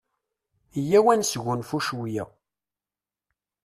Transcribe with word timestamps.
Iyyaw 0.79 1.07
ad 1.13 1.17
nesgunfu 1.19 1.77
cwiya. 1.85 2.25